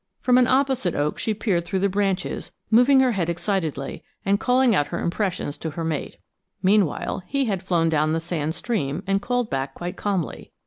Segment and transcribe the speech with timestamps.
[0.19, 4.73] From an opposite oak she peered through the branches, moving her head excitedly, and calling
[4.73, 6.17] out her impressions to her mate.
[6.63, 10.53] Meanwhile, he had flown down the sand stream and called back quite calmly.